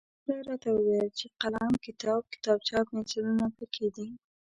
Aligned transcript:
هغه 0.25 0.41
راته 0.49 0.69
وویل 0.71 1.07
چې 1.19 1.25
قلم، 1.41 1.73
کتاب، 1.85 2.21
کتابچه 2.33 2.73
او 2.79 2.85
پنسلونه 2.89 3.45
پکې 3.57 3.87
دي. 3.95 4.07